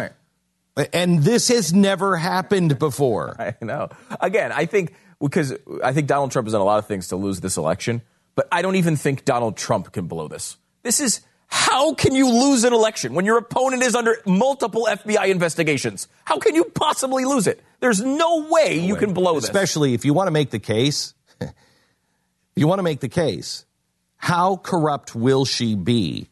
[0.93, 3.35] and this has never happened before.
[3.39, 3.89] I know.
[4.19, 5.53] Again, I think because
[5.83, 8.01] I think Donald Trump has done a lot of things to lose this election,
[8.35, 10.57] but I don't even think Donald Trump can blow this.
[10.81, 11.21] This is
[11.53, 16.07] how can you lose an election when your opponent is under multiple FBI investigations?
[16.23, 17.61] How can you possibly lose it?
[17.81, 19.43] There's no way you can blow this.
[19.43, 21.51] Especially if you want to make the case, if
[22.55, 23.65] you want to make the case,
[24.15, 26.29] how corrupt will she be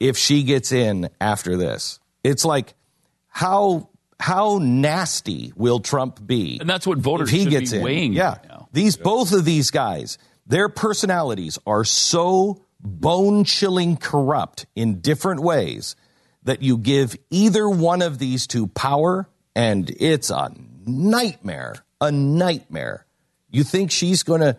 [0.00, 2.00] if she gets in after this?
[2.24, 2.74] It's like
[3.28, 6.58] how how nasty will Trump be?
[6.60, 7.84] And that's what voters if he should gets be in?
[7.84, 8.68] weighing Yeah, right now.
[8.72, 10.18] these both of these guys,
[10.48, 15.96] their personalities are so bone chilling corrupt in different ways
[16.44, 20.50] that you give either one of these two power, and it's a
[20.86, 23.04] nightmare, a nightmare.
[23.50, 24.56] You think she's going to,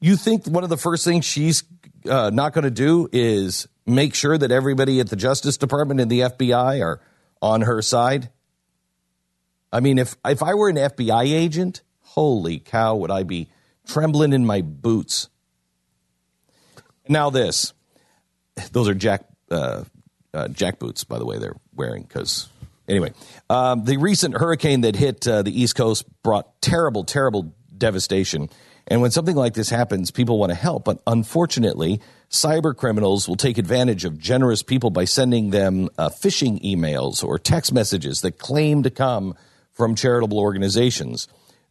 [0.00, 1.64] you think one of the first things she's
[2.08, 6.10] uh, not going to do is make sure that everybody at the Justice Department and
[6.10, 7.00] the FBI are
[7.42, 8.30] on her side?
[9.72, 13.48] I mean, if, if I were an FBI agent, holy cow, would I be
[13.88, 15.28] trembling in my boots.
[17.08, 17.72] Now, this.
[18.72, 19.84] Those are Jack, uh,
[20.34, 22.48] uh, Jack boots, by the way, they're wearing because
[22.88, 23.12] Anyway,
[23.50, 28.48] um, the recent hurricane that hit uh, the East Coast brought terrible, terrible devastation.
[28.86, 30.86] And when something like this happens, people want to help.
[30.86, 32.00] But unfortunately,
[32.30, 37.38] cyber criminals will take advantage of generous people by sending them uh, phishing emails or
[37.38, 39.34] text messages that claim to come
[39.70, 41.28] from charitable organizations.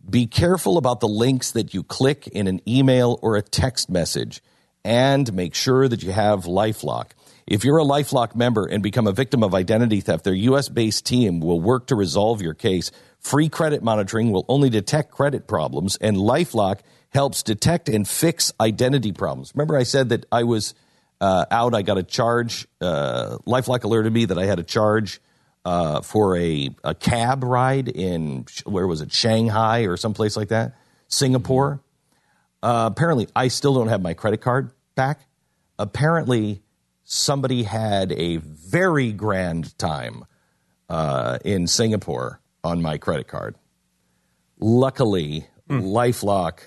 [0.07, 4.43] Be careful about the links that you click in an email or a text message
[4.87, 7.07] and make sure that you have Lifelock.
[7.45, 11.05] If you're a Lifelock member and become a victim of identity theft, their US based
[11.05, 12.91] team will work to resolve your case.
[13.19, 16.79] Free credit monitoring will only detect credit problems, and Lifelock
[17.09, 19.51] helps detect and fix identity problems.
[19.53, 20.73] Remember, I said that I was
[21.19, 22.65] uh, out, I got a charge.
[22.79, 25.19] Uh, Lifelock alerted me that I had a charge
[25.65, 30.75] uh, for a, a cab ride in, where was it, Shanghai or someplace like that?
[31.09, 31.81] Singapore.
[32.63, 35.21] Uh, apparently, I still don't have my credit card back.
[35.79, 36.61] Apparently,
[37.05, 40.25] somebody had a very grand time
[40.89, 43.55] uh, in Singapore on my credit card.
[44.59, 45.79] Luckily, Hmm.
[45.81, 46.59] LifeLock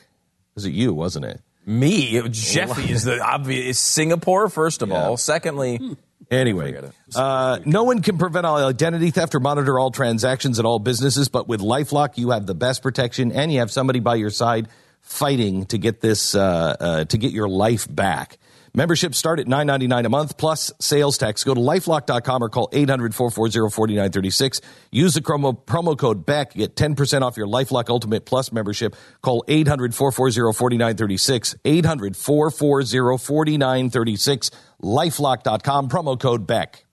[0.55, 1.41] was it you, wasn't it?
[1.64, 4.51] Me, it was Jeffy is the obvious Singapore.
[4.51, 5.97] First of all, secondly,
[6.31, 6.78] Anyway,
[7.16, 11.28] uh, no one can prevent all identity theft or monitor all transactions at all businesses,
[11.31, 14.68] but with LifeLock, you have the best protection, and you have somebody by your side
[15.01, 18.38] fighting to get this uh, uh, to get your life back.
[18.72, 21.42] Memberships start at nine ninety nine a month plus sales tax.
[21.42, 24.61] Go to lifelock.com or call 800 440 4936.
[24.92, 26.55] Use the promo, promo code BECK.
[26.55, 28.94] Get 10% off your Lifelock Ultimate Plus membership.
[29.22, 31.57] Call 800 440 4936.
[31.64, 34.51] 800 440 4936.
[34.82, 36.84] Lifelock.com, promo code BECK.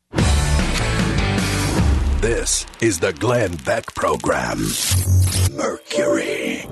[2.21, 4.57] This is the Glenn Beck Program.
[5.55, 6.65] Mercury.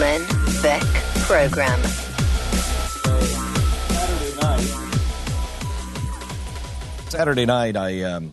[0.00, 0.26] Glenn
[0.62, 0.82] Beck
[1.26, 1.78] Program.
[7.10, 8.32] Saturday night, I um,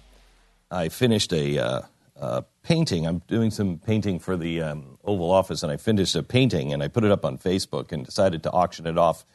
[0.72, 1.82] I finished a uh,
[2.18, 3.06] uh, painting.
[3.06, 6.82] I'm doing some painting for the um, Oval Office, and I finished a painting and
[6.82, 9.26] I put it up on Facebook and decided to auction it off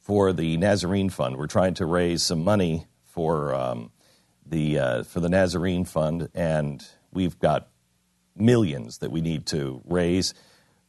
[0.00, 1.36] for the Nazarene Fund.
[1.36, 3.90] We're trying to raise some money for um,
[4.46, 6.82] the uh, for the Nazarene Fund, and
[7.12, 7.68] we've got
[8.34, 10.32] millions that we need to raise.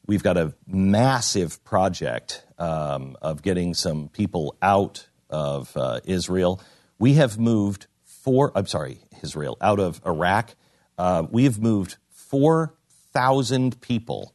[0.05, 6.61] We've got a massive project um, of getting some people out of uh, Israel.
[6.99, 10.55] We have moved four, I'm sorry, Israel, out of Iraq.
[10.97, 14.33] Uh, we have moved 4,000 people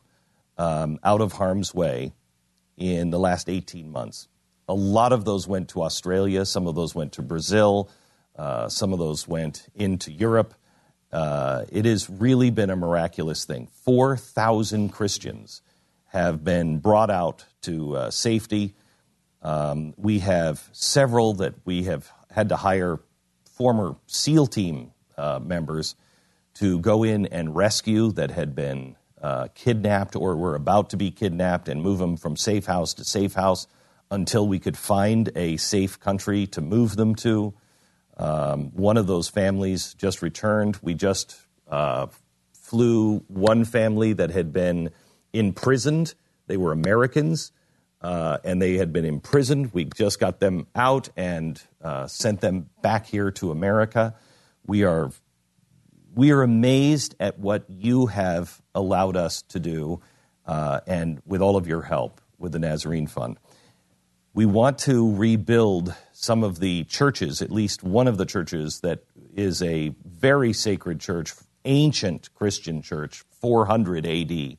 [0.57, 2.13] um, out of harm's way
[2.79, 4.27] in the last 18 months.
[4.69, 7.91] A lot of those went to Australia, some of those went to Brazil,
[8.37, 10.55] uh, some of those went into Europe.
[11.13, 13.69] Uh, it has really been a miraculous thing.
[13.85, 15.63] 4,000 Christians
[16.07, 18.75] have been brought out to uh, safety.
[19.43, 23.01] Um, we have several that we have had to hire
[23.45, 25.95] former SEAL team uh, members
[26.55, 31.11] to go in and rescue that had been uh, kidnapped or were about to be
[31.11, 33.67] kidnapped and move them from safe house to safe house
[34.11, 37.53] until we could find a safe country to move them to.
[38.19, 40.79] Um, one of those families just returned.
[40.83, 41.37] We just
[41.69, 42.07] uh,
[42.53, 44.91] flew one family that had been
[45.33, 46.15] imprisoned.
[46.47, 47.53] They were Americans
[48.01, 49.73] uh, and they had been imprisoned.
[49.73, 54.15] We just got them out and uh, sent them back here to America.
[54.67, 55.11] We are
[56.15, 60.01] we are amazed at what you have allowed us to do,
[60.47, 63.39] uh, and with all of your help with the Nazarene Fund.
[64.39, 69.03] We want to rebuild some of the churches, at least one of the churches that
[69.35, 71.33] is a very sacred church,
[71.65, 74.57] ancient Christian church, 400 AD.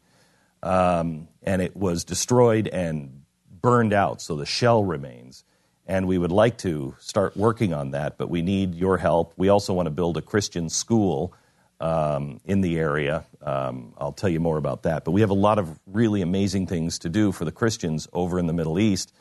[0.61, 3.21] Um, and it was destroyed and
[3.61, 5.45] burned out, so the shell remains.
[5.87, 9.31] And we would like to start working on that, but we need your help.
[9.37, 11.33] We also want to build a Christian school
[11.79, 13.23] um, in the area.
[13.41, 15.05] Um, I'll tell you more about that.
[15.05, 18.39] But we have a lot of really amazing things to do for the Christians over
[18.39, 19.13] in the Middle East.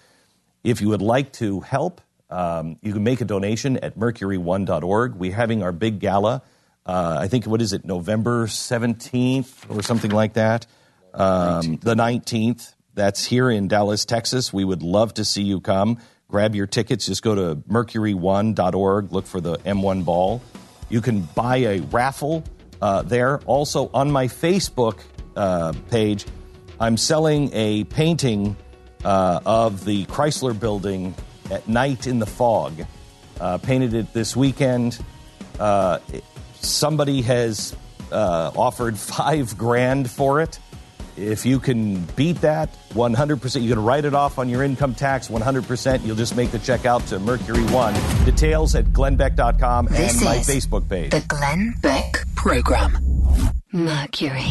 [0.64, 2.00] If you would like to help,
[2.30, 5.14] um, you can make a donation at mercury1.org.
[5.14, 6.42] We're having our big gala.
[6.84, 10.66] Uh, I think, what is it, November 17th or something like that?
[11.14, 12.74] Um, the 19th.
[12.94, 14.52] That's here in Dallas, Texas.
[14.52, 15.98] We would love to see you come.
[16.28, 17.06] Grab your tickets.
[17.06, 19.12] Just go to mercury1.org.
[19.12, 20.42] Look for the M1 ball.
[20.88, 22.44] You can buy a raffle
[22.82, 23.38] uh, there.
[23.40, 24.98] Also, on my Facebook
[25.36, 26.26] uh, page,
[26.80, 28.56] I'm selling a painting
[29.04, 31.14] uh, of the Chrysler building
[31.50, 32.84] at night in the fog.
[33.40, 34.98] Uh, painted it this weekend.
[35.58, 35.98] Uh,
[36.54, 37.76] somebody has
[38.12, 40.58] uh, offered five grand for it.
[41.16, 45.26] If you can beat that 100%, you can write it off on your income tax
[45.26, 46.06] 100%.
[46.06, 47.94] You'll just make the check out to Mercury One.
[48.24, 51.10] Details at glennbeck.com This and my Facebook page.
[51.10, 52.98] The Glenn Beck Program.
[53.72, 54.46] Mercury.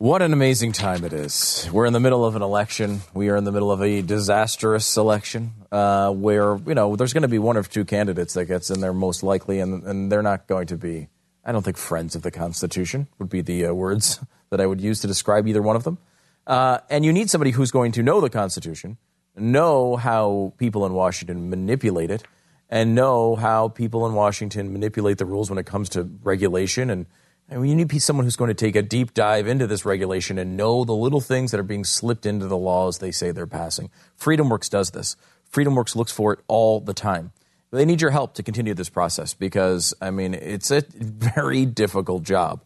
[0.00, 1.68] What an amazing time it is.
[1.70, 3.02] We're in the middle of an election.
[3.12, 7.20] We are in the middle of a disastrous election uh, where, you know, there's going
[7.20, 10.22] to be one of two candidates that gets in there most likely, and, and they're
[10.22, 11.08] not going to be,
[11.44, 14.80] I don't think, friends of the Constitution would be the uh, words that I would
[14.80, 15.98] use to describe either one of them.
[16.46, 18.96] Uh, and you need somebody who's going to know the Constitution,
[19.36, 22.22] know how people in Washington manipulate it,
[22.70, 27.04] and know how people in Washington manipulate the rules when it comes to regulation and
[27.50, 30.56] and you need someone who's going to take a deep dive into this regulation and
[30.56, 33.90] know the little things that are being slipped into the laws they say they're passing.
[34.18, 35.16] FreedomWorks does this.
[35.52, 37.32] FreedomWorks looks for it all the time.
[37.72, 42.22] They need your help to continue this process because, I mean, it's a very difficult
[42.22, 42.62] job.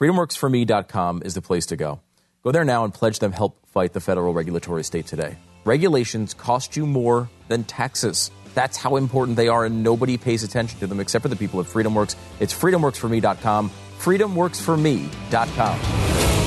[0.00, 2.00] FreedomWorksForMe.com is the place to go.
[2.42, 5.36] Go there now and pledge them help fight the federal regulatory state today.
[5.64, 8.30] Regulations cost you more than taxes.
[8.54, 11.60] That's how important they are, and nobody pays attention to them except for the people
[11.60, 12.16] at FreedomWorks.
[12.40, 13.70] It's FreedomWorksForMe.com
[14.00, 16.39] freedomworksforme.com.